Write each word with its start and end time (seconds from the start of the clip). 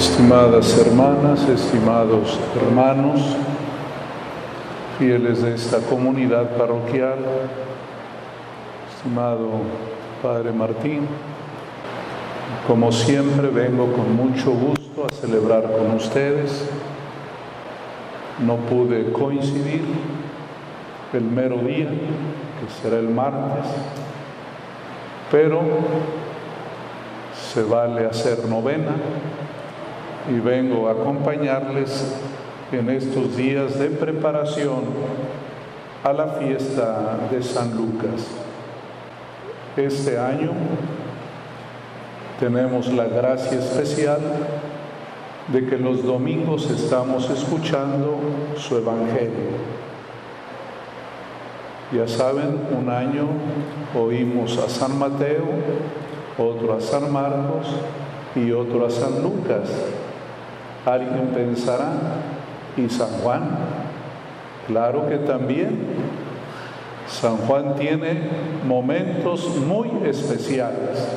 Estimadas 0.00 0.78
hermanas, 0.78 1.46
estimados 1.46 2.40
hermanos, 2.56 3.20
fieles 4.98 5.42
de 5.42 5.54
esta 5.54 5.76
comunidad 5.80 6.56
parroquial, 6.56 7.18
estimado 8.96 9.60
Padre 10.22 10.52
Martín, 10.52 11.06
como 12.66 12.90
siempre 12.90 13.48
vengo 13.48 13.92
con 13.92 14.16
mucho 14.16 14.52
gusto 14.52 15.04
a 15.06 15.14
celebrar 15.14 15.70
con 15.70 15.94
ustedes. 15.94 16.66
No 18.38 18.56
pude 18.56 19.12
coincidir 19.12 19.84
el 21.12 21.24
mero 21.24 21.58
día, 21.58 21.88
que 21.90 22.82
será 22.82 22.98
el 22.98 23.10
martes, 23.10 23.70
pero 25.30 25.60
se 27.52 27.62
vale 27.64 28.06
hacer 28.06 28.48
novena 28.48 28.92
y 30.28 30.38
vengo 30.40 30.88
a 30.88 30.92
acompañarles 30.92 32.14
en 32.72 32.90
estos 32.90 33.36
días 33.36 33.78
de 33.78 33.90
preparación 33.90 34.84
a 36.04 36.12
la 36.12 36.26
fiesta 36.28 37.18
de 37.30 37.42
San 37.42 37.76
Lucas. 37.76 38.26
Este 39.76 40.18
año 40.18 40.52
tenemos 42.38 42.92
la 42.92 43.04
gracia 43.04 43.58
especial 43.58 44.20
de 45.48 45.66
que 45.66 45.76
los 45.76 46.02
domingos 46.04 46.70
estamos 46.70 47.28
escuchando 47.30 48.18
su 48.56 48.76
Evangelio. 48.76 49.80
Ya 51.92 52.06
saben, 52.06 52.60
un 52.78 52.88
año 52.88 53.26
oímos 53.98 54.58
a 54.58 54.68
San 54.68 54.96
Mateo, 54.96 55.44
otro 56.38 56.74
a 56.74 56.80
San 56.80 57.12
Marcos 57.12 57.66
y 58.36 58.52
otro 58.52 58.86
a 58.86 58.90
San 58.90 59.22
Lucas. 59.22 59.68
Alguien 60.84 61.28
pensará, 61.34 61.92
¿y 62.76 62.88
San 62.88 63.08
Juan? 63.22 63.42
Claro 64.66 65.08
que 65.08 65.16
también. 65.18 65.78
San 67.06 67.36
Juan 67.38 67.74
tiene 67.74 68.22
momentos 68.66 69.56
muy 69.56 69.90
especiales. 70.04 71.08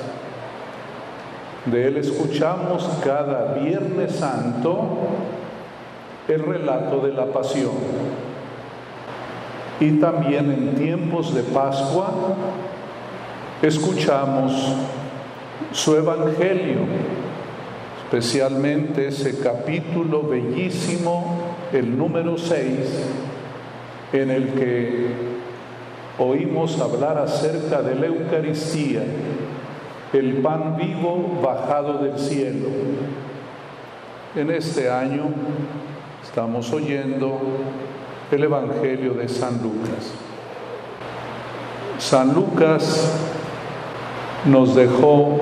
De 1.66 1.88
él 1.88 1.98
escuchamos 1.98 2.84
cada 3.04 3.54
Viernes 3.54 4.16
Santo 4.16 4.98
el 6.28 6.44
relato 6.44 7.00
de 7.00 7.14
la 7.14 7.26
pasión. 7.28 7.72
Y 9.80 9.92
también 10.00 10.52
en 10.52 10.76
tiempos 10.76 11.34
de 11.34 11.44
Pascua 11.44 12.12
escuchamos 13.62 14.76
su 15.72 15.96
Evangelio, 15.96 16.80
especialmente 18.14 19.08
ese 19.08 19.40
capítulo 19.40 20.22
bellísimo, 20.22 21.56
el 21.72 21.98
número 21.98 22.38
6, 22.38 22.62
en 24.14 24.30
el 24.30 24.50
que 24.50 25.08
oímos 26.20 26.80
hablar 26.80 27.18
acerca 27.18 27.82
de 27.82 27.96
la 27.96 28.06
Eucaristía, 28.06 29.02
el 30.14 30.34
pan 30.44 30.78
vivo 30.78 31.40
bajado 31.42 32.04
del 32.04 32.20
cielo. 32.20 32.68
En 34.36 34.52
este 34.52 34.92
año 34.92 35.24
estamos 36.24 36.72
oyendo 36.72 37.42
el 38.32 38.44
Evangelio 38.44 39.16
de 39.16 39.28
San 39.28 39.54
Lucas. 39.64 40.14
San 41.98 42.36
Lucas 42.36 43.12
nos 44.46 44.76
dejó 44.76 45.40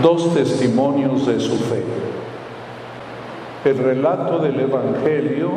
dos 0.00 0.32
testimonios 0.34 1.26
de 1.26 1.38
su 1.40 1.56
fe. 1.56 1.82
El 3.64 3.78
relato 3.78 4.38
del 4.38 4.58
Evangelio 4.58 5.50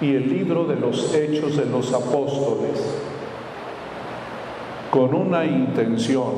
y 0.00 0.16
el 0.16 0.28
libro 0.28 0.64
de 0.64 0.76
los 0.76 1.14
Hechos 1.14 1.56
de 1.56 1.66
los 1.66 1.92
Apóstoles, 1.92 2.82
con 4.90 5.14
una 5.14 5.44
intención 5.44 6.32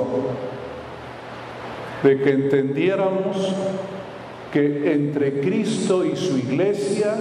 de 2.02 2.20
que 2.20 2.30
entendiéramos 2.30 3.54
que 4.52 4.92
entre 4.92 5.40
Cristo 5.40 6.04
y 6.04 6.14
su 6.14 6.36
iglesia 6.36 7.14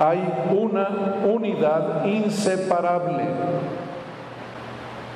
hay 0.00 0.20
una 0.50 1.20
unidad 1.26 2.06
inseparable 2.06 3.24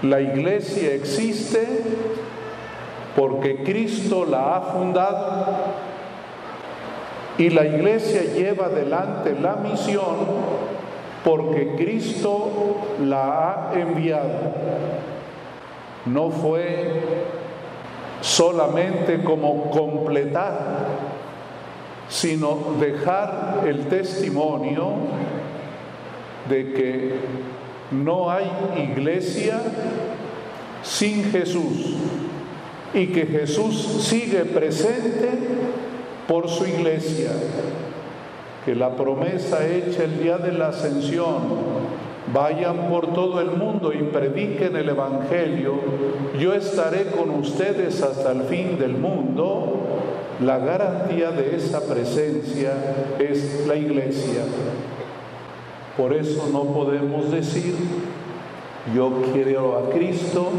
la 0.02 0.20
iglesia 0.20 0.94
existe 0.94 1.66
porque 3.18 3.64
Cristo 3.64 4.24
la 4.24 4.54
ha 4.54 4.60
fundado 4.60 5.44
y 7.36 7.50
la 7.50 7.66
iglesia 7.66 8.22
lleva 8.32 8.66
adelante 8.66 9.34
la 9.40 9.56
misión 9.56 10.14
porque 11.24 11.74
Cristo 11.76 12.76
la 13.04 13.70
ha 13.72 13.80
enviado. 13.80 14.54
No 16.06 16.30
fue 16.30 16.92
solamente 18.20 19.24
como 19.24 19.68
completar, 19.72 20.86
sino 22.08 22.56
dejar 22.78 23.64
el 23.66 23.88
testimonio 23.88 24.92
de 26.48 26.72
que 26.72 27.14
no 27.90 28.30
hay 28.30 28.48
iglesia 28.76 29.60
sin 30.84 31.24
Jesús 31.32 31.96
y 32.94 33.06
que 33.08 33.26
Jesús 33.26 33.76
sigue 34.02 34.44
presente 34.44 35.30
por 36.26 36.48
su 36.48 36.66
iglesia. 36.66 37.30
Que 38.64 38.74
la 38.74 38.96
promesa 38.96 39.66
hecha 39.66 40.04
el 40.04 40.22
día 40.22 40.38
de 40.38 40.52
la 40.52 40.68
ascensión, 40.68 41.38
vayan 42.32 42.88
por 42.90 43.12
todo 43.14 43.40
el 43.40 43.52
mundo 43.52 43.92
y 43.92 44.02
prediquen 44.04 44.76
el 44.76 44.88
Evangelio, 44.90 45.74
yo 46.38 46.52
estaré 46.52 47.06
con 47.06 47.30
ustedes 47.30 48.02
hasta 48.02 48.32
el 48.32 48.42
fin 48.42 48.78
del 48.78 48.92
mundo, 48.92 49.80
la 50.40 50.58
garantía 50.58 51.30
de 51.30 51.56
esa 51.56 51.80
presencia 51.80 52.72
es 53.18 53.66
la 53.66 53.76
iglesia. 53.76 54.42
Por 55.96 56.12
eso 56.12 56.48
no 56.52 56.62
podemos 56.64 57.30
decir, 57.32 57.74
yo 58.94 59.10
quiero 59.32 59.78
a 59.78 59.90
Cristo 59.90 60.50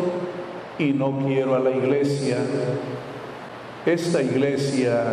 y 0.79 0.93
no 0.93 1.19
quiero 1.25 1.55
a 1.55 1.59
la 1.59 1.71
iglesia. 1.71 2.37
Esta 3.85 4.21
iglesia 4.23 5.03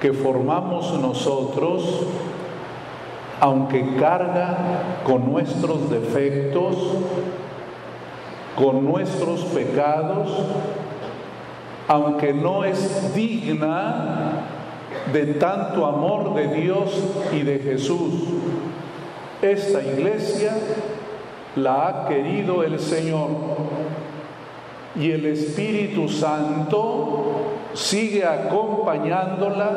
que 0.00 0.12
formamos 0.12 0.92
nosotros, 1.00 2.06
aunque 3.40 3.96
carga 3.96 5.00
con 5.04 5.32
nuestros 5.32 5.90
defectos, 5.90 6.76
con 8.54 8.84
nuestros 8.84 9.40
pecados, 9.46 10.30
aunque 11.88 12.32
no 12.32 12.64
es 12.64 13.14
digna 13.14 14.44
de 15.12 15.34
tanto 15.34 15.86
amor 15.86 16.34
de 16.34 16.48
Dios 16.48 17.02
y 17.32 17.42
de 17.42 17.58
Jesús, 17.60 18.12
esta 19.42 19.82
iglesia 19.82 20.52
la 21.56 21.88
ha 21.88 22.08
querido 22.08 22.62
el 22.62 22.78
Señor 22.78 23.28
y 24.96 25.10
el 25.10 25.26
Espíritu 25.26 26.08
Santo 26.08 27.24
sigue 27.74 28.24
acompañándola 28.24 29.70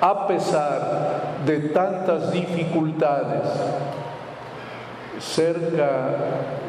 a 0.00 0.26
pesar 0.26 1.42
de 1.46 1.60
tantas 1.70 2.30
dificultades. 2.30 3.42
Cerca 5.18 6.14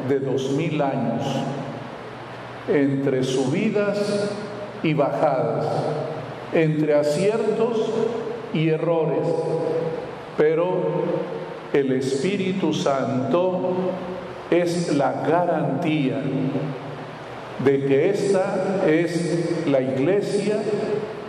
de 0.08 0.18
dos 0.18 0.50
mil 0.52 0.80
años 0.82 1.24
entre 2.68 3.22
subidas 3.22 4.30
y 4.82 4.94
bajadas, 4.94 5.66
entre 6.52 6.94
aciertos 6.94 7.90
y 8.52 8.70
errores, 8.70 9.26
pero 10.36 10.80
el 11.72 11.92
Espíritu 11.92 12.72
Santo 12.72 13.76
es 14.50 14.96
la 14.96 15.12
garantía 15.12 16.20
de 17.64 17.84
que 17.86 18.10
esta 18.10 18.86
es 18.86 19.66
la 19.66 19.80
iglesia 19.80 20.62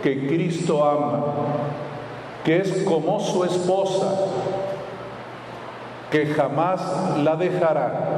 que 0.02 0.26
Cristo 0.26 0.84
ama, 0.84 1.24
que 2.44 2.58
es 2.58 2.82
como 2.84 3.20
su 3.20 3.44
esposa, 3.44 4.14
que 6.10 6.26
jamás 6.26 6.80
la 7.22 7.36
dejará. 7.36 8.08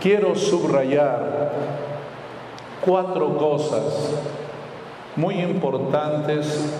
Quiero 0.00 0.34
subrayar 0.34 1.52
cuatro 2.84 3.36
cosas 3.36 4.14
muy 5.16 5.40
importantes 5.40 6.72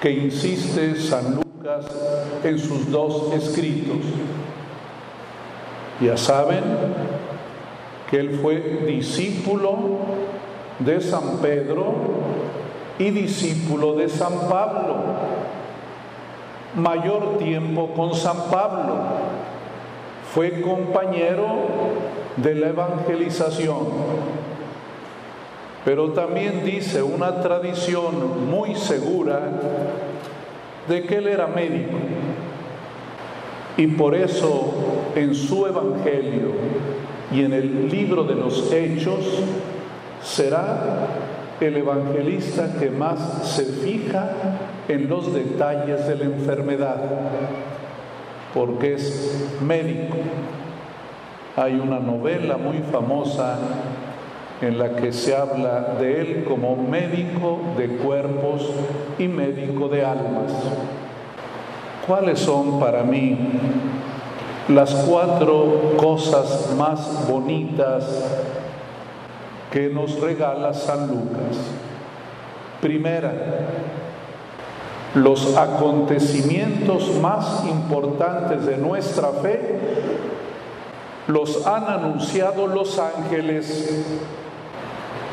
que 0.00 0.10
insiste 0.10 0.96
San 1.00 1.36
Lucas 1.36 1.86
en 2.42 2.58
sus 2.58 2.90
dos 2.90 3.32
escritos. 3.34 3.98
Ya 6.00 6.16
saben 6.16 6.62
que 8.10 8.18
él 8.18 8.38
fue 8.40 8.84
discípulo 8.86 9.76
de 10.78 11.00
San 11.00 11.38
Pedro 11.38 11.94
y 12.98 13.10
discípulo 13.10 13.94
de 13.94 14.08
San 14.08 14.48
Pablo. 14.48 14.96
Mayor 16.76 17.38
tiempo 17.38 17.92
con 17.94 18.14
San 18.14 18.50
Pablo. 18.50 18.94
Fue 20.32 20.60
compañero 20.60 21.46
de 22.36 22.54
la 22.54 22.68
evangelización. 22.68 23.86
Pero 25.84 26.10
también 26.12 26.64
dice 26.64 27.02
una 27.02 27.40
tradición 27.40 28.50
muy 28.50 28.74
segura 28.74 29.40
de 30.88 31.02
que 31.04 31.16
él 31.16 31.28
era 31.28 31.46
médico. 31.46 31.96
Y 33.76 33.86
por 33.88 34.14
eso 34.14 34.72
en 35.14 35.34
su 35.34 35.66
evangelio 35.66 36.52
y 37.36 37.44
en 37.44 37.52
el 37.52 37.90
libro 37.90 38.24
de 38.24 38.34
los 38.34 38.72
hechos 38.72 39.18
será 40.22 41.06
el 41.60 41.76
evangelista 41.76 42.78
que 42.78 42.88
más 42.88 43.46
se 43.46 43.64
fija 43.64 44.30
en 44.88 45.06
los 45.10 45.34
detalles 45.34 46.06
de 46.06 46.16
la 46.16 46.24
enfermedad, 46.24 46.96
porque 48.54 48.94
es 48.94 49.54
médico. 49.60 50.16
Hay 51.56 51.74
una 51.74 51.98
novela 51.98 52.56
muy 52.56 52.78
famosa 52.90 53.58
en 54.62 54.78
la 54.78 54.96
que 54.96 55.12
se 55.12 55.36
habla 55.36 55.96
de 56.00 56.20
él 56.22 56.44
como 56.44 56.74
médico 56.74 57.60
de 57.76 57.88
cuerpos 57.98 58.70
y 59.18 59.28
médico 59.28 59.90
de 59.90 60.06
almas. 60.06 60.52
¿Cuáles 62.06 62.38
son 62.38 62.80
para 62.80 63.02
mí 63.02 63.36
las 64.68 64.92
cuatro 64.94 65.94
cosas 65.96 66.74
más 66.76 67.28
bonitas 67.28 68.04
que 69.70 69.88
nos 69.88 70.20
regala 70.20 70.74
San 70.74 71.08
Lucas? 71.08 71.56
Primera, 72.80 73.32
los 75.14 75.56
acontecimientos 75.56 77.14
más 77.20 77.64
importantes 77.64 78.66
de 78.66 78.76
nuestra 78.76 79.30
fe 79.30 79.78
los 81.28 81.66
han 81.66 81.84
anunciado 81.84 82.66
los 82.66 82.98
ángeles 82.98 84.04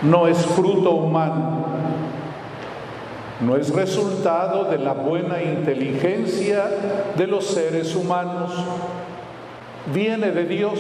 no 0.01 0.27
es 0.27 0.38
fruto 0.38 0.91
humano, 0.91 1.65
no 3.41 3.56
es 3.56 3.74
resultado 3.74 4.65
de 4.65 4.77
la 4.77 4.94
buena 4.94 5.41
inteligencia 5.41 6.65
de 7.15 7.27
los 7.27 7.45
seres 7.45 7.95
humanos, 7.95 8.51
viene 9.94 10.31
de 10.31 10.45
Dios 10.45 10.80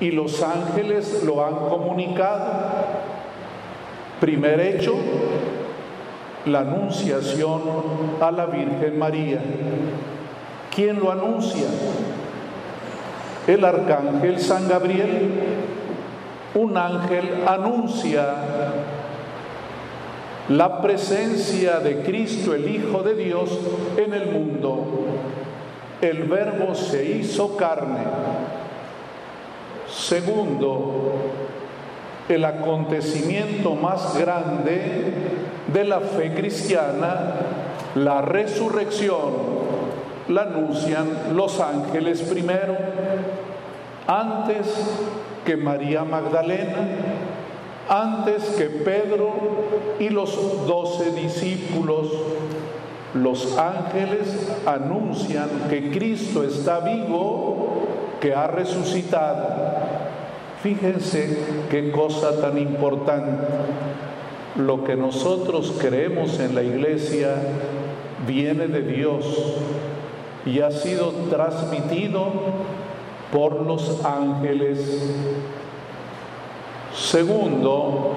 y 0.00 0.10
los 0.10 0.42
ángeles 0.42 1.22
lo 1.24 1.44
han 1.44 1.54
comunicado. 1.68 2.52
Primer 4.20 4.60
hecho, 4.60 4.94
la 6.46 6.60
anunciación 6.60 7.62
a 8.20 8.30
la 8.30 8.46
Virgen 8.46 8.98
María. 8.98 9.40
¿Quién 10.74 11.00
lo 11.00 11.10
anuncia? 11.10 11.66
El 13.46 13.64
arcángel 13.64 14.38
San 14.38 14.68
Gabriel 14.68 15.30
un 16.54 16.76
ángel 16.76 17.44
anuncia 17.46 18.26
la 20.48 20.82
presencia 20.82 21.78
de 21.78 22.02
Cristo, 22.02 22.54
el 22.54 22.68
Hijo 22.68 23.04
de 23.04 23.14
Dios, 23.14 23.56
en 23.96 24.12
el 24.12 24.32
mundo. 24.32 24.84
El 26.00 26.24
verbo 26.24 26.74
se 26.74 27.04
hizo 27.04 27.56
carne. 27.56 28.04
Segundo, 29.88 31.12
el 32.28 32.44
acontecimiento 32.44 33.74
más 33.74 34.16
grande 34.16 35.12
de 35.66 35.84
la 35.84 36.00
fe 36.00 36.32
cristiana, 36.32 37.34
la 37.94 38.22
resurrección, 38.22 39.60
la 40.28 40.42
anuncian 40.42 41.36
los 41.36 41.60
ángeles 41.60 42.22
primero. 42.22 42.76
Antes 44.06 44.66
que 45.44 45.56
María 45.56 46.04
Magdalena, 46.04 46.88
antes 47.88 48.44
que 48.56 48.66
Pedro 48.66 49.32
y 49.98 50.08
los 50.08 50.66
doce 50.66 51.10
discípulos. 51.10 52.08
Los 53.14 53.58
ángeles 53.58 54.48
anuncian 54.66 55.48
que 55.68 55.90
Cristo 55.90 56.44
está 56.44 56.80
vivo, 56.80 57.88
que 58.20 58.34
ha 58.34 58.46
resucitado. 58.46 59.48
Fíjense 60.62 61.38
qué 61.70 61.90
cosa 61.90 62.40
tan 62.40 62.56
importante. 62.58 63.46
Lo 64.56 64.84
que 64.84 64.94
nosotros 64.94 65.74
creemos 65.80 66.38
en 66.38 66.54
la 66.54 66.62
iglesia 66.62 67.34
viene 68.26 68.68
de 68.68 68.82
Dios 68.82 69.24
y 70.46 70.60
ha 70.60 70.70
sido 70.70 71.10
transmitido 71.30 72.30
por 73.32 73.66
los 73.66 74.04
ángeles. 74.04 75.14
Segundo, 76.94 78.14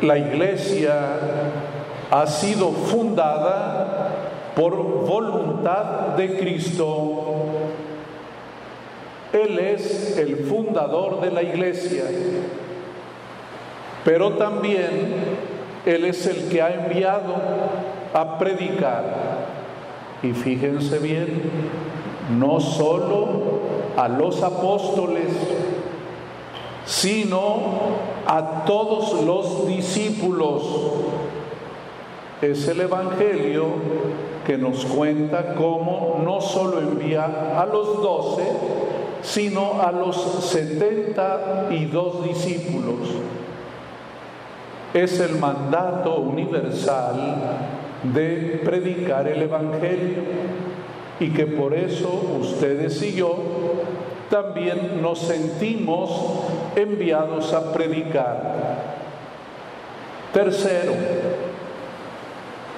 la 0.00 0.18
iglesia 0.18 1.18
ha 2.12 2.26
sido 2.26 2.70
fundada 2.72 4.10
por 4.54 4.76
voluntad 4.76 6.14
de 6.14 6.36
Cristo. 6.38 7.24
Él 9.32 9.58
es 9.58 10.18
el 10.18 10.44
fundador 10.44 11.22
de 11.22 11.30
la 11.30 11.42
iglesia, 11.42 12.04
pero 14.04 14.34
también 14.34 15.14
Él 15.86 16.04
es 16.04 16.26
el 16.26 16.50
que 16.50 16.60
ha 16.60 16.84
enviado 16.84 17.34
a 18.12 18.38
predicar. 18.38 19.04
Y 20.22 20.32
fíjense 20.32 20.98
bien, 20.98 21.50
no 22.38 22.60
solo 22.60 23.62
a 23.96 24.06
los 24.08 24.42
apóstoles, 24.42 25.30
sino 26.84 27.60
a 28.26 28.64
todos 28.66 29.24
los 29.24 29.66
discípulos. 29.66 30.62
Es 32.42 32.66
el 32.66 32.80
Evangelio 32.80 33.66
que 34.44 34.58
nos 34.58 34.84
cuenta 34.84 35.54
cómo 35.54 36.20
no 36.24 36.40
solo 36.40 36.80
envía 36.80 37.60
a 37.60 37.64
los 37.66 38.02
doce, 38.02 38.42
sino 39.22 39.80
a 39.80 39.92
los 39.92 40.16
setenta 40.44 41.68
y 41.70 41.84
dos 41.84 42.24
discípulos. 42.24 43.10
Es 44.92 45.20
el 45.20 45.38
mandato 45.38 46.16
universal 46.16 47.58
de 48.12 48.60
predicar 48.64 49.28
el 49.28 49.42
Evangelio 49.42 50.22
y 51.20 51.30
que 51.30 51.46
por 51.46 51.74
eso 51.74 52.08
ustedes 52.40 53.00
y 53.02 53.14
yo 53.14 53.36
también 54.28 55.00
nos 55.00 55.20
sentimos 55.20 56.10
enviados 56.74 57.52
a 57.52 57.72
predicar. 57.72 58.82
Tercero, 60.32 60.94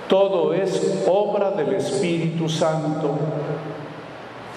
todo 0.09 0.53
es 0.53 1.05
obra 1.07 1.51
del 1.53 1.75
Espíritu 1.75 2.49
Santo. 2.49 3.17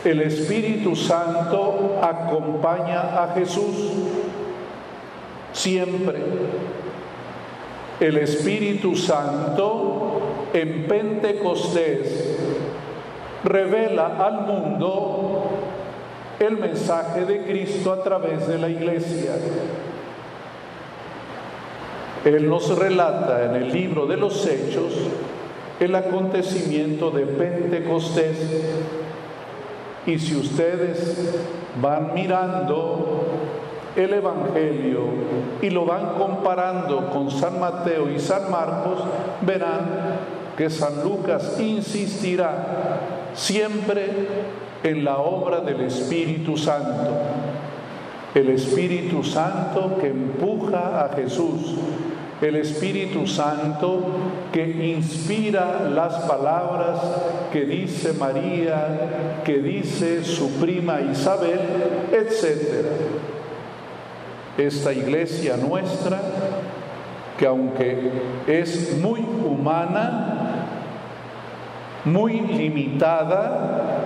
El 0.04 0.22
Espíritu 0.22 0.96
Santo 0.96 1.98
acompaña 2.01 3.24
a 3.24 3.34
Jesús 3.34 3.92
siempre. 5.54 6.20
El 8.00 8.18
Espíritu 8.18 8.96
Santo 8.96 10.22
en 10.54 10.88
Pentecostés 10.88 12.38
revela 13.44 14.18
al 14.25 14.42
mundo 14.46 15.44
el 16.39 16.58
mensaje 16.58 17.25
de 17.25 17.44
Cristo 17.46 17.92
a 17.92 18.04
través 18.04 18.48
de 18.48 18.60
la 18.60 18.70
iglesia. 18.70 19.32
Él 22.24 22.50
nos 22.50 22.77
relata 22.77 23.46
en 23.46 23.56
el 23.56 23.72
libro 23.72 24.06
de 24.06 24.18
los 24.18 24.46
Hechos 24.46 24.94
el 25.79 25.96
acontecimiento 25.96 27.12
de 27.12 27.25
Pentecostés. 27.25 28.38
Y 30.05 30.19
si 30.19 30.36
ustedes 30.36 31.17
van 31.81 32.13
mirando 32.13 33.25
el 33.96 34.13
Evangelio 34.13 35.01
y 35.62 35.69
lo 35.69 35.86
van 35.86 36.15
comparando 36.17 37.10
con 37.10 37.29
San 37.31 37.60
Mateo 37.60 38.10
y 38.10 38.19
San 38.19 38.50
Marcos, 38.50 39.00
verán 39.41 40.17
que 40.55 40.69
San 40.69 41.03
Lucas 41.03 41.60
insistirá 41.60 43.00
siempre 43.34 44.27
en 44.84 45.03
la 45.03 45.17
obra 45.17 45.62
del 45.62 45.81
Espíritu 45.81 46.57
Santo. 46.57 47.12
El 48.34 48.50
Espíritu 48.50 49.24
Santo 49.24 49.98
que 50.00 50.07
empuja 50.07 51.05
a 51.05 51.10
Jesús, 51.15 51.75
el 52.41 52.56
Espíritu 52.56 53.25
Santo 53.25 54.03
que 54.51 54.94
inspira 54.96 55.89
las 55.89 56.13
palabras 56.25 57.00
que 57.51 57.65
dice 57.65 58.13
María, 58.13 59.41
que 59.44 59.58
dice 59.58 60.24
su 60.24 60.51
prima 60.60 61.01
Isabel, 61.01 61.60
etc. 62.12 62.86
esta 64.58 64.94
iglesia 64.94 65.58
nuestra, 65.58 66.22
que 67.39 67.48
aunque 67.48 68.12
es 68.46 68.98
muy 69.00 69.22
humana, 69.22 70.65
muy 72.06 72.39
limitada, 72.41 74.03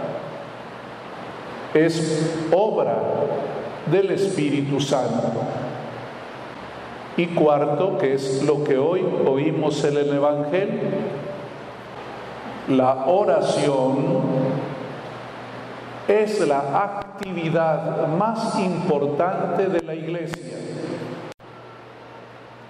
es 1.74 2.48
obra 2.52 2.98
del 3.92 4.12
Espíritu 4.12 4.80
Santo. 4.80 5.61
Y 7.18 7.28
cuarto, 7.28 7.98
que 7.98 8.14
es 8.14 8.44
lo 8.44 8.64
que 8.64 8.78
hoy 8.78 9.06
oímos 9.28 9.84
en 9.84 9.98
el 9.98 10.14
Evangelio, 10.14 10.90
la 12.70 13.06
oración 13.06 14.22
es 16.08 16.40
la 16.48 16.84
actividad 16.84 18.08
más 18.08 18.58
importante 18.60 19.68
de 19.68 19.82
la 19.82 19.96
iglesia. 19.96 20.58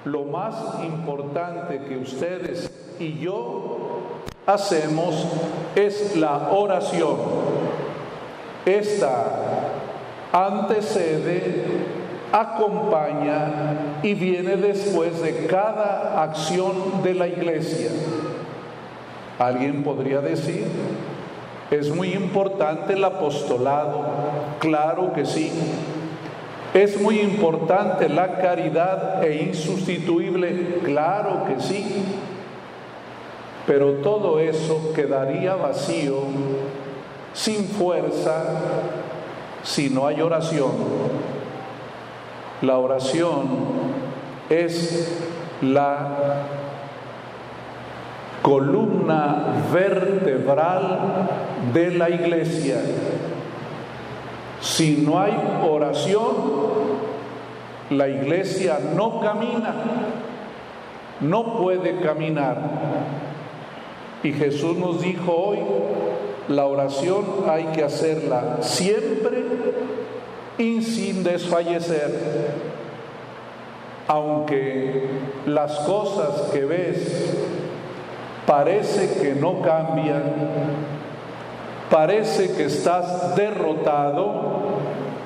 Lo 0.06 0.24
más 0.24 0.56
importante 0.84 1.80
que 1.88 1.98
ustedes 1.98 2.72
y 3.00 3.20
yo 3.20 4.02
hacemos 4.46 5.28
es 5.76 6.16
la 6.16 6.50
oración. 6.52 7.18
Esta 8.66 9.26
antecede, 10.32 11.66
acompaña 12.32 14.00
y 14.04 14.14
viene 14.14 14.56
después 14.56 15.22
de 15.22 15.46
cada 15.48 16.24
acción 16.24 17.04
de 17.04 17.14
la 17.14 17.28
iglesia. 17.28 17.90
Alguien 19.38 19.84
podría 19.84 20.22
decir, 20.22 20.68
es 21.72 21.94
muy 21.94 22.14
importante 22.14 22.94
el 22.94 23.04
apostolado, 23.04 24.06
claro 24.60 25.14
que 25.14 25.26
sí. 25.26 25.52
Es 26.74 27.02
muy 27.02 27.20
importante 27.20 28.08
la 28.08 28.38
caridad 28.38 29.24
e 29.24 29.44
insustituible, 29.44 30.80
claro 30.84 31.46
que 31.46 31.62
sí. 31.62 32.04
Pero 33.68 33.96
todo 33.96 34.40
eso 34.40 34.94
quedaría 34.94 35.56
vacío, 35.56 36.20
sin 37.34 37.66
fuerza, 37.66 38.44
si 39.64 39.90
no 39.90 40.08
hay 40.08 40.22
oración. 40.22 40.72
La 42.62 42.78
oración 42.78 43.48
es 44.50 45.20
la 45.62 46.46
columna 48.42 49.64
vertebral 49.74 51.00
de 51.74 51.92
la 51.92 52.10
iglesia. 52.10 52.82
Si 54.62 54.98
no 54.98 55.20
hay 55.20 55.34
oración, 55.68 56.36
la 57.90 58.08
iglesia 58.08 58.80
no 58.96 59.20
camina, 59.22 59.76
no 61.20 61.58
puede 61.58 62.00
caminar. 62.00 62.58
Y 64.24 64.34
Jesús 64.34 64.78
nos 64.78 65.02
dijo 65.02 65.34
hoy, 65.34 65.60
la 66.48 66.66
oración 66.66 67.26
hay 67.48 67.66
que 67.68 67.84
hacerla 67.84 68.58
siempre 68.62 69.46
y 70.58 70.82
sin 70.82 71.24
desfallecer. 71.24 72.51
Aunque 74.12 75.08
las 75.46 75.80
cosas 75.80 76.50
que 76.52 76.66
ves 76.66 77.34
parece 78.46 79.22
que 79.22 79.36
no 79.36 79.62
cambian, 79.62 80.24
parece 81.90 82.52
que 82.52 82.66
estás 82.66 83.38
derrotado, 83.38 84.34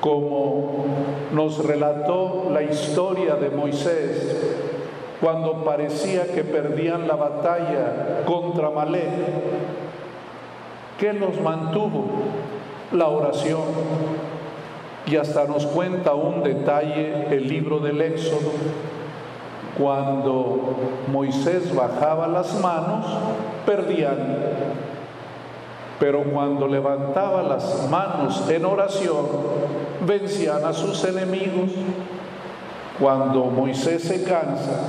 como 0.00 0.84
nos 1.32 1.66
relató 1.66 2.48
la 2.52 2.62
historia 2.62 3.34
de 3.34 3.50
Moisés, 3.50 4.54
cuando 5.20 5.64
parecía 5.64 6.28
que 6.28 6.44
perdían 6.44 7.08
la 7.08 7.16
batalla 7.16 8.22
contra 8.24 8.70
Malé. 8.70 9.08
¿Qué 11.00 11.12
los 11.12 11.40
mantuvo? 11.40 12.04
La 12.92 13.08
oración. 13.08 13.64
Y 15.06 15.16
hasta 15.16 15.44
nos 15.44 15.66
cuenta 15.66 16.14
un 16.14 16.42
detalle 16.42 17.28
el 17.30 17.48
libro 17.48 17.78
del 17.78 18.00
Éxodo 18.00 18.52
cuando 19.78 20.74
Moisés 21.12 21.74
bajaba 21.74 22.26
las 22.26 22.58
manos, 22.60 23.04
perdían. 23.66 24.16
Pero 26.00 26.24
cuando 26.24 26.66
levantaba 26.66 27.42
las 27.42 27.88
manos 27.90 28.48
en 28.50 28.64
oración, 28.64 29.26
vencían 30.06 30.64
a 30.64 30.72
sus 30.72 31.04
enemigos. 31.04 31.70
Cuando 32.98 33.44
Moisés 33.44 34.02
se 34.02 34.24
cansa, 34.24 34.80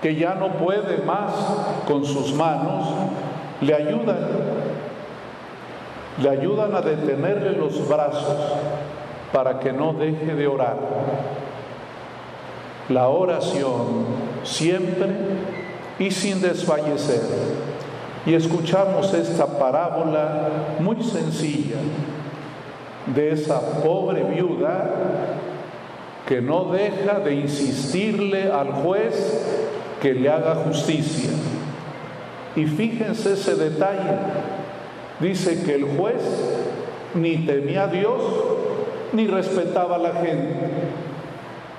que 0.00 0.14
ya 0.14 0.34
no 0.34 0.52
puede 0.54 0.98
más 1.04 1.32
con 1.86 2.04
sus 2.04 2.32
manos, 2.34 2.86
le 3.60 3.74
ayudan. 3.74 4.28
Le 6.20 6.30
ayudan 6.30 6.74
a 6.74 6.82
detenerle 6.82 7.52
los 7.52 7.88
brazos 7.88 8.36
para 9.32 9.58
que 9.58 9.72
no 9.72 9.92
deje 9.94 10.34
de 10.34 10.46
orar 10.46 10.76
la 12.88 13.08
oración 13.08 14.04
siempre 14.44 15.08
y 15.98 16.10
sin 16.10 16.40
desfallecer. 16.40 17.22
Y 18.26 18.34
escuchamos 18.34 19.12
esta 19.14 19.46
parábola 19.58 20.48
muy 20.80 21.02
sencilla 21.02 21.78
de 23.06 23.32
esa 23.32 23.60
pobre 23.82 24.22
viuda 24.24 24.90
que 26.26 26.40
no 26.40 26.66
deja 26.66 27.18
de 27.18 27.34
insistirle 27.34 28.50
al 28.50 28.72
juez 28.72 29.44
que 30.00 30.14
le 30.14 30.28
haga 30.28 30.54
justicia. 30.56 31.30
Y 32.54 32.66
fíjense 32.66 33.32
ese 33.32 33.56
detalle. 33.56 34.18
Dice 35.18 35.62
que 35.64 35.74
el 35.74 35.84
juez 35.96 36.22
ni 37.14 37.38
temía 37.38 37.84
a 37.84 37.86
Dios 37.88 38.22
ni 39.12 39.26
respetaba 39.26 39.96
a 39.96 39.98
la 39.98 40.12
gente 40.14 40.56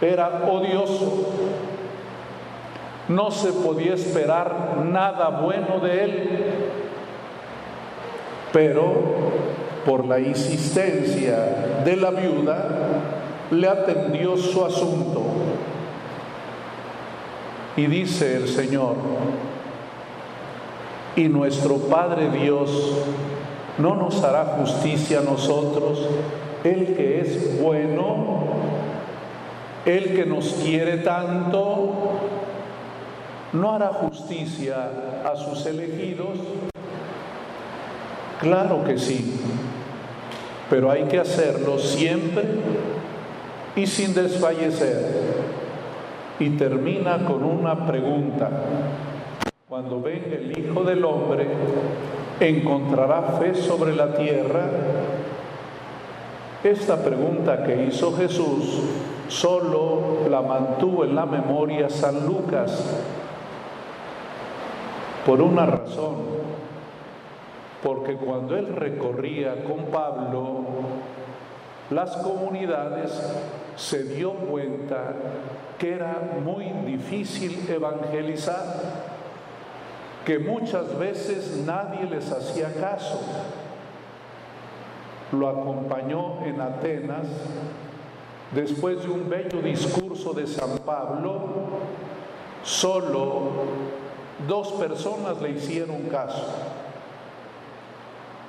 era 0.05 0.43
odioso. 0.47 1.29
No 3.07 3.31
se 3.31 3.51
podía 3.51 3.93
esperar 3.93 4.77
nada 4.85 5.29
bueno 5.29 5.79
de 5.79 6.03
él, 6.03 6.29
pero 8.53 8.93
por 9.85 10.05
la 10.05 10.19
insistencia 10.19 11.81
de 11.83 11.95
la 11.97 12.11
viuda 12.11 12.69
le 13.51 13.67
atendió 13.67 14.37
su 14.37 14.63
asunto. 14.63 15.21
Y 17.75 17.87
dice 17.87 18.37
el 18.37 18.47
Señor, 18.47 18.95
y 21.15 21.27
nuestro 21.27 21.77
Padre 21.77 22.29
Dios 22.29 22.69
no 23.77 23.95
nos 23.95 24.23
hará 24.23 24.45
justicia 24.45 25.19
a 25.19 25.23
nosotros, 25.23 26.07
el 26.63 26.95
que 26.95 27.21
es 27.21 27.61
bueno 27.61 28.43
el 29.85 30.15
que 30.15 30.25
nos 30.25 30.53
quiere 30.63 30.97
tanto 30.97 31.93
no 33.51 33.71
hará 33.71 33.87
justicia 33.89 34.89
a 35.25 35.35
sus 35.35 35.65
elegidos. 35.65 36.39
Claro 38.39 38.83
que 38.83 38.97
sí, 38.97 39.39
pero 40.69 40.89
hay 40.89 41.03
que 41.03 41.19
hacerlo 41.19 41.77
siempre 41.79 42.43
y 43.75 43.85
sin 43.85 44.13
desfallecer. 44.13 45.43
Y 46.39 46.49
termina 46.51 47.25
con 47.25 47.43
una 47.43 47.85
pregunta. 47.85 48.49
Cuando 49.69 50.01
venga 50.01 50.35
el 50.35 50.57
Hijo 50.57 50.83
del 50.83 51.05
Hombre, 51.05 51.47
¿encontrará 52.39 53.37
fe 53.39 53.53
sobre 53.53 53.95
la 53.95 54.15
tierra? 54.15 54.67
Esta 56.63 56.95
pregunta 57.03 57.61
que 57.63 57.87
hizo 57.87 58.15
Jesús 58.15 58.79
solo 59.27 60.29
la 60.29 60.41
mantuvo 60.41 61.03
en 61.03 61.13
la 61.13 61.25
memoria 61.25 61.89
San 61.89 62.25
Lucas 62.25 62.81
por 65.25 65.41
una 65.41 65.65
razón, 65.65 66.15
porque 67.83 68.15
cuando 68.15 68.55
él 68.55 68.73
recorría 68.75 69.63
con 69.65 69.87
Pablo 69.87 70.63
las 71.89 72.15
comunidades, 72.17 73.11
se 73.75 74.03
dio 74.03 74.31
cuenta 74.31 75.15
que 75.77 75.93
era 75.95 76.39
muy 76.45 76.69
difícil 76.85 77.69
evangelizar, 77.69 78.63
que 80.25 80.39
muchas 80.39 80.97
veces 80.97 81.63
nadie 81.65 82.05
les 82.05 82.31
hacía 82.31 82.73
caso. 82.79 83.19
Lo 85.33 85.49
acompañó 85.49 86.45
en 86.45 86.61
Atenas 86.61 87.27
Después 88.53 89.01
de 89.01 89.09
un 89.09 89.29
bello 89.29 89.61
discurso 89.63 90.33
de 90.33 90.45
San 90.45 90.77
Pablo, 90.79 91.41
solo 92.63 93.49
dos 94.47 94.73
personas 94.73 95.41
le 95.41 95.51
hicieron 95.51 96.03
caso. 96.03 96.53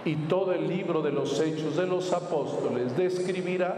Y 0.04 0.16
todo 0.16 0.52
el 0.52 0.68
libro 0.68 1.00
de 1.00 1.10
los 1.10 1.40
hechos 1.40 1.76
de 1.76 1.86
los 1.86 2.12
apóstoles 2.12 2.94
describirá 2.94 3.74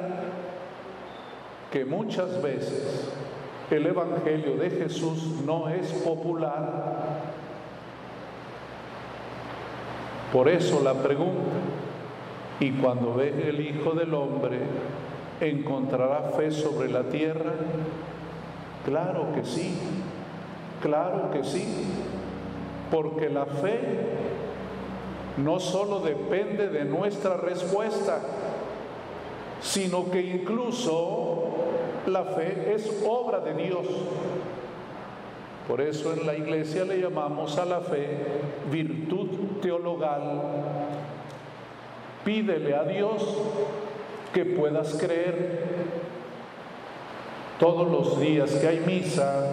que 1.71 1.85
muchas 1.85 2.43
veces 2.43 3.09
el 3.71 3.87
Evangelio 3.87 4.57
de 4.57 4.71
Jesús 4.71 5.23
no 5.45 5.69
es 5.69 5.93
popular. 5.93 7.21
Por 10.33 10.49
eso 10.49 10.81
la 10.83 10.95
pregunta, 10.95 11.41
y 12.61 12.71
cuando 12.73 13.15
ve 13.15 13.49
el 13.49 13.61
Hijo 13.61 13.93
del 13.93 14.15
Hombre, 14.15 14.59
¿encontrará 15.41 16.31
fe 16.37 16.51
sobre 16.51 16.89
la 16.89 17.05
tierra? 17.05 17.53
Claro 18.85 19.33
que 19.35 19.45
sí, 19.45 19.77
claro 20.81 21.31
que 21.31 21.45
sí, 21.45 21.65
porque 22.91 23.29
la 23.29 23.47
fe 23.47 23.81
no 25.37 25.61
solo 25.61 26.01
depende 26.01 26.69
de 26.69 26.85
nuestra 26.85 27.37
respuesta, 27.37 28.21
sino 29.61 30.11
que 30.11 30.23
incluso 30.23 31.43
la 32.07 32.25
fe 32.25 32.73
es 32.75 33.03
obra 33.07 33.41
de 33.41 33.55
Dios. 33.55 33.87
Por 35.69 35.81
eso 35.81 36.13
en 36.13 36.27
la 36.27 36.37
iglesia 36.37 36.85
le 36.85 37.01
llamamos 37.01 37.59
a 37.59 37.65
la 37.65 37.81
fe 37.81 38.19
virtud 38.71 39.29
teologal. 39.61 40.86
Pídele 42.27 42.75
a 42.75 42.83
Dios 42.83 43.23
que 44.35 44.45
puedas 44.45 44.99
creer. 44.99 45.61
Todos 47.61 47.91
los 47.91 48.21
días 48.21 48.51
que 48.51 48.67
hay 48.67 48.81
misa, 48.81 49.53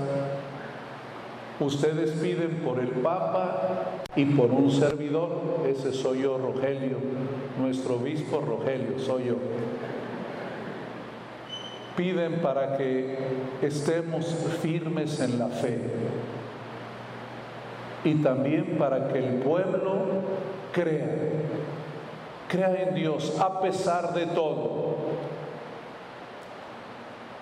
ustedes 1.60 2.12
piden 2.13 2.62
por 2.65 2.80
el 2.80 2.89
Papa 2.89 4.01
y 4.15 4.25
por 4.25 4.50
un 4.50 4.72
servidor. 4.72 5.62
Ese 5.68 5.94
soy 5.94 6.24
yo, 6.24 6.38
Rogelio, 6.39 6.98
nuestro 7.60 7.96
obispo 7.96 8.42
Rogelio, 8.42 8.98
soy 8.98 9.25
yo 9.25 9.36
piden 11.96 12.42
para 12.42 12.77
que 12.77 13.18
estemos 13.62 14.25
firmes 14.62 15.20
en 15.20 15.38
la 15.38 15.48
fe 15.48 15.80
y 18.03 18.15
también 18.15 18.77
para 18.77 19.10
que 19.10 19.20
el 19.20 19.36
pueblo 19.36 19.94
crea, 20.74 21.06
crea 22.54 22.84
en 22.84 22.94
Dios 22.94 23.36
a 23.40 23.62
pesar 23.62 24.14
de 24.14 24.28
todo. 24.28 24.94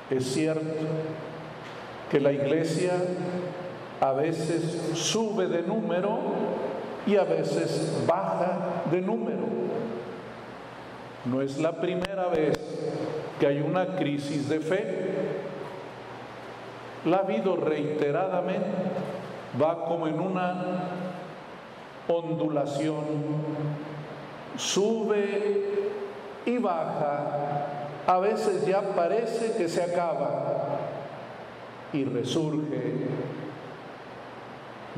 Es 0.09 0.33
cierto 0.33 0.63
que 2.09 2.21
la 2.21 2.31
iglesia 2.31 2.93
a 3.99 4.13
veces 4.13 4.93
sube 4.93 5.47
de 5.47 5.63
número 5.63 6.17
y 7.05 7.17
a 7.17 7.25
veces 7.25 7.93
baja 8.07 8.83
de 8.89 9.01
número. 9.01 9.47
No 11.25 11.41
es 11.41 11.57
la 11.57 11.73
primera 11.81 12.27
vez 12.27 12.57
que 13.37 13.47
hay 13.47 13.59
una 13.59 13.97
crisis 13.97 14.47
de 14.47 14.61
fe. 14.61 15.11
La 17.03 17.17
ha 17.17 17.55
reiteradamente, 17.57 18.65
va 19.61 19.83
como 19.83 20.07
en 20.07 20.21
una 20.21 20.63
ondulación, 22.07 23.03
sube 24.61 25.63
y 26.45 26.57
baja, 26.57 27.87
a 28.05 28.19
veces 28.19 28.65
ya 28.65 28.81
parece 28.95 29.53
que 29.57 29.67
se 29.67 29.81
acaba 29.81 30.79
y 31.93 32.05
resurge. 32.05 32.93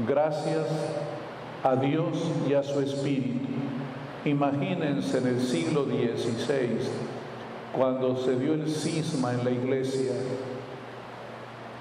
Gracias 0.07 0.67
a 1.63 1.75
Dios 1.75 2.31
y 2.47 2.53
a 2.53 2.63
su 2.63 2.81
Espíritu. 2.81 3.47
Imagínense 4.25 5.17
en 5.17 5.27
el 5.27 5.41
siglo 5.41 5.85
XVI 5.85 6.79
cuando 7.73 8.17
se 8.17 8.37
dio 8.37 8.53
el 8.53 8.69
cisma 8.69 9.33
en 9.33 9.43
la 9.43 9.51
iglesia, 9.51 10.13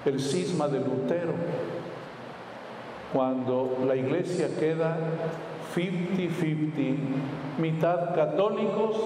el 0.05 0.21
cisma 0.21 0.68
de 0.68 0.81
Lutero, 0.81 1.35
cuando 3.12 3.79
la 3.87 3.95
iglesia 3.95 4.49
queda 4.59 4.97
50-50, 5.75 6.97
mitad 7.59 8.15
católicos, 8.15 8.97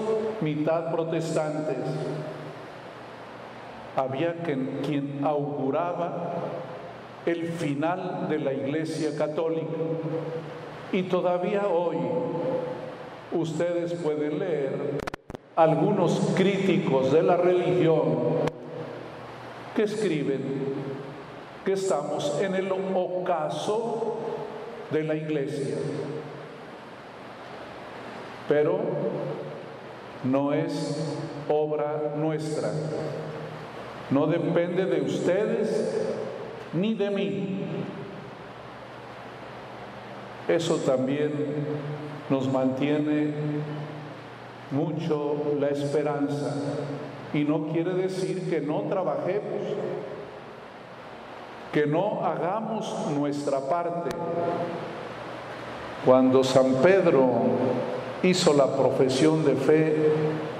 mitad 0.41 0.91
protestantes. 0.91 1.77
Había 3.95 4.35
quien 4.43 5.21
auguraba 5.23 6.33
el 7.25 7.51
final 7.53 8.27
de 8.29 8.39
la 8.39 8.53
iglesia 8.53 9.17
católica. 9.17 9.77
Y 10.91 11.03
todavía 11.03 11.67
hoy 11.67 11.97
ustedes 13.33 13.93
pueden 13.95 14.39
leer 14.39 14.97
algunos 15.55 16.33
críticos 16.35 17.11
de 17.11 17.23
la 17.23 17.35
religión 17.35 18.37
que 19.75 19.83
escriben 19.83 20.41
que 21.65 21.73
estamos 21.73 22.39
en 22.41 22.55
el 22.55 22.71
ocaso 22.71 24.17
de 24.91 25.03
la 25.03 25.15
iglesia. 25.15 25.75
Pero 28.47 28.79
no 30.23 30.53
es 30.53 31.15
obra 31.49 32.13
nuestra. 32.15 32.71
No 34.09 34.27
depende 34.27 34.85
de 34.85 35.01
ustedes 35.01 36.07
ni 36.73 36.93
de 36.93 37.09
mí. 37.09 37.65
Eso 40.47 40.77
también 40.77 41.31
nos 42.29 42.51
mantiene 42.51 43.33
mucho 44.71 45.35
la 45.59 45.69
esperanza 45.69 46.55
y 47.33 47.43
no 47.43 47.67
quiere 47.67 47.93
decir 47.93 48.49
que 48.49 48.61
no 48.61 48.83
trabajemos, 48.83 49.75
que 51.73 51.85
no 51.85 52.25
hagamos 52.25 53.07
nuestra 53.17 53.59
parte. 53.59 54.09
Cuando 56.05 56.43
San 56.43 56.75
Pedro 56.75 57.27
hizo 58.23 58.53
la 58.53 58.75
profesión 58.75 59.45
de 59.45 59.55
fe, 59.55 60.11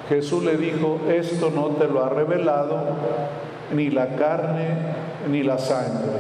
Jesús 0.09 0.43
le 0.43 0.57
dijo, 0.57 0.99
esto 1.09 1.49
no 1.49 1.67
te 1.69 1.87
lo 1.87 2.03
ha 2.03 2.09
revelado 2.09 2.77
ni 3.73 3.89
la 3.89 4.15
carne 4.15 4.67
ni 5.29 5.43
la 5.43 5.57
sangre. 5.57 6.11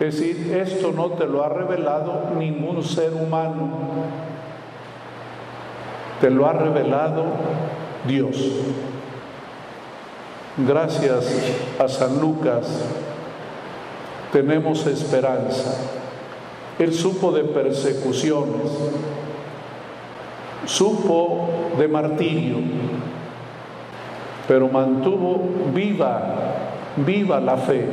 Es 0.00 0.18
decir, 0.18 0.56
esto 0.56 0.92
no 0.92 1.10
te 1.10 1.26
lo 1.26 1.42
ha 1.44 1.48
revelado 1.48 2.30
ningún 2.36 2.82
ser 2.82 3.12
humano, 3.14 3.70
te 6.20 6.30
lo 6.30 6.46
ha 6.46 6.52
revelado 6.52 7.24
Dios. 8.06 8.36
Gracias 10.56 11.32
a 11.78 11.88
San 11.88 12.20
Lucas 12.20 12.66
tenemos 14.34 14.84
esperanza. 14.86 15.76
Él 16.78 16.92
supo 16.92 17.30
de 17.30 17.44
persecuciones, 17.44 18.68
supo 20.66 21.48
de 21.78 21.88
martirio, 21.88 22.56
pero 24.46 24.68
mantuvo 24.68 25.42
viva, 25.72 26.22
viva 26.96 27.40
la 27.40 27.56
fe, 27.56 27.86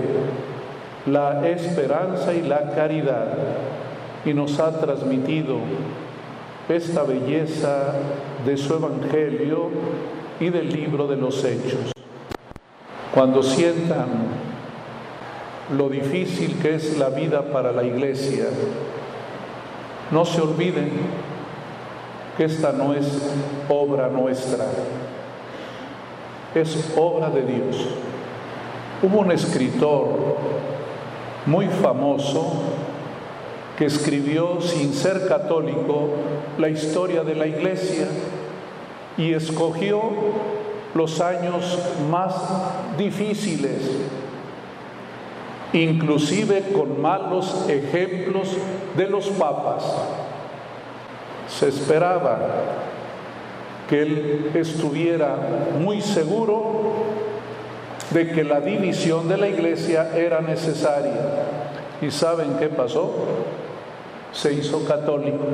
la 1.07 1.47
esperanza 1.47 2.33
y 2.33 2.41
la 2.41 2.71
caridad 2.71 3.33
y 4.25 4.33
nos 4.33 4.59
ha 4.59 4.79
transmitido 4.79 5.57
esta 6.69 7.03
belleza 7.03 7.93
de 8.45 8.57
su 8.57 8.75
Evangelio 8.75 9.69
y 10.39 10.49
del 10.49 10.69
libro 10.69 11.07
de 11.07 11.17
los 11.17 11.43
Hechos. 11.43 11.91
Cuando 13.13 13.43
sientan 13.43 14.07
lo 15.75 15.89
difícil 15.89 16.57
que 16.61 16.75
es 16.75 16.97
la 16.97 17.09
vida 17.09 17.51
para 17.51 17.71
la 17.71 17.83
iglesia, 17.83 18.45
no 20.11 20.25
se 20.25 20.41
olviden 20.41 20.91
que 22.37 22.45
esta 22.45 22.71
no 22.71 22.93
es 22.93 23.05
obra 23.69 24.07
nuestra, 24.09 24.65
es 26.55 26.93
obra 26.97 27.29
de 27.29 27.41
Dios. 27.43 27.87
Hubo 29.03 29.19
un 29.19 29.31
escritor 29.31 30.37
muy 31.45 31.67
famoso 31.67 32.51
que 33.77 33.85
escribió 33.85 34.61
sin 34.61 34.93
ser 34.93 35.27
católico 35.27 36.09
la 36.57 36.69
historia 36.69 37.23
de 37.23 37.35
la 37.35 37.47
iglesia 37.47 38.07
y 39.17 39.33
escogió 39.33 40.01
los 40.93 41.21
años 41.21 41.79
más 42.09 42.35
difíciles, 42.97 43.79
inclusive 45.73 46.73
con 46.73 47.01
malos 47.01 47.65
ejemplos 47.69 48.49
de 48.95 49.07
los 49.07 49.27
papas. 49.29 49.83
Se 51.57 51.67
esperaba 51.67 52.39
que 53.89 54.01
él 54.01 54.51
estuviera 54.55 55.35
muy 55.79 56.01
seguro 56.01 56.81
de 58.11 58.31
que 58.31 58.43
la 58.43 58.61
división 58.61 59.27
de 59.27 59.37
la 59.37 59.47
iglesia 59.47 60.11
era 60.15 60.41
necesaria. 60.41 61.45
¿Y 62.01 62.09
saben 62.09 62.57
qué 62.57 62.67
pasó? 62.67 63.13
se 64.31 64.53
hizo 64.53 64.85
católico, 64.85 65.45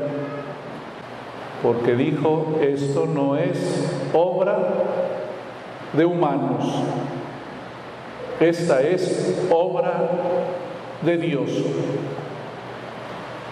porque 1.63 1.95
dijo, 1.95 2.59
esto 2.61 3.05
no 3.07 3.35
es 3.35 3.57
obra 4.13 4.57
de 5.93 6.05
humanos, 6.05 6.83
Esta 8.39 8.81
es 8.81 9.35
obra 9.49 10.09
de 11.01 11.17
Dios. 11.17 11.49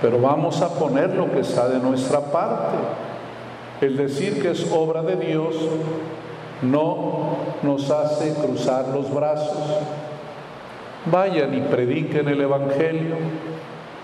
Pero 0.01 0.19
vamos 0.19 0.62
a 0.62 0.69
poner 0.69 1.15
lo 1.15 1.31
que 1.31 1.39
está 1.39 1.67
de 1.67 1.79
nuestra 1.79 2.19
parte. 2.19 2.77
El 3.81 3.97
decir 3.97 4.41
que 4.41 4.51
es 4.51 4.71
obra 4.71 5.01
de 5.01 5.15
Dios 5.15 5.55
no 6.62 7.38
nos 7.63 7.89
hace 7.91 8.34
cruzar 8.34 8.88
los 8.89 9.13
brazos. 9.13 9.58
Vayan 11.12 11.53
y 11.53 11.62
prediquen 11.62 12.27
el 12.27 12.41
Evangelio. 12.41 13.15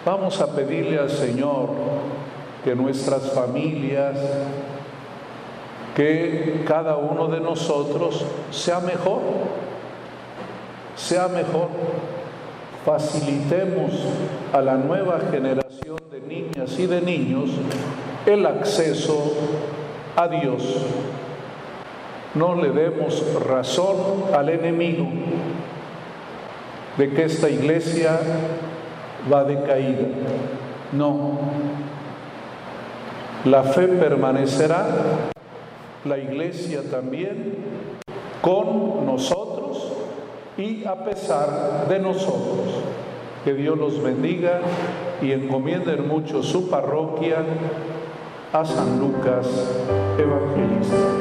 Vamos 0.05 0.41
a 0.41 0.47
pedirle 0.47 0.99
al 0.99 1.09
Señor 1.09 1.69
que 2.63 2.75
nuestras 2.75 3.31
familias, 3.31 4.17
que 5.95 6.63
cada 6.67 6.97
uno 6.97 7.27
de 7.27 7.39
nosotros 7.39 8.25
sea 8.51 8.79
mejor, 8.79 9.21
sea 10.95 11.27
mejor. 11.27 11.69
Facilitemos 12.85 13.91
a 14.51 14.61
la 14.61 14.75
nueva 14.75 15.19
generación 15.31 15.97
de 16.11 16.21
niñas 16.21 16.79
y 16.79 16.87
de 16.87 17.01
niños 17.01 17.51
el 18.25 18.45
acceso 18.45 19.33
a 20.15 20.27
Dios. 20.27 20.77
No 22.33 22.55
le 22.55 22.71
demos 22.71 23.23
razón 23.45 23.97
al 24.33 24.49
enemigo 24.49 25.07
de 26.97 27.09
que 27.11 27.25
esta 27.25 27.49
iglesia 27.49 28.19
va 29.31 29.43
decaída. 29.43 30.07
No. 30.91 31.37
La 33.45 33.63
fe 33.63 33.87
permanecerá, 33.87 34.87
la 36.05 36.17
iglesia 36.17 36.81
también, 36.89 37.55
con 38.41 39.05
nosotros 39.05 39.50
y 40.57 40.85
a 40.85 41.03
pesar 41.03 41.87
de 41.87 41.99
nosotros. 41.99 42.83
Que 43.43 43.53
Dios 43.53 43.77
los 43.77 44.01
bendiga 44.03 44.61
y 45.21 45.31
encomienden 45.31 46.07
mucho 46.07 46.43
su 46.43 46.69
parroquia 46.69 47.43
a 48.53 48.65
San 48.65 48.99
Lucas 48.99 49.47
Evangelista. 50.19 51.20